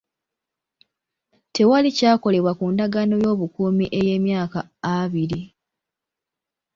[1.53, 4.59] Tewali kyakolebwa ku ndagaano y'obukuumi ey'emyaka
[4.95, 5.41] abiri.